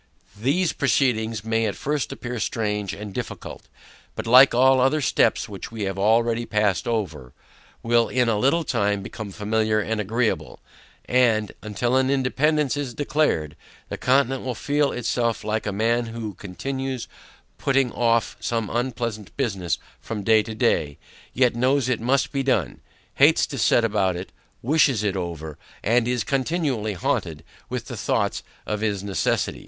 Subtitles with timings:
[0.41, 3.67] These proceedings may at first appear strange and difficult;
[4.15, 7.33] but, like all other steps which we have already passed over,
[7.83, 10.59] will in a little time become familiar and agreeable;
[11.05, 13.55] and, until an independance is declared,
[13.89, 17.07] the Continent will feel itself like a man who continues
[17.59, 20.97] putting off some unpleasant business from day to day,
[21.31, 22.81] yet knows it must be done,
[23.17, 24.31] hates to set about it,
[24.63, 29.59] wishes it over, and is continually haunted with the thoughts of its necessity.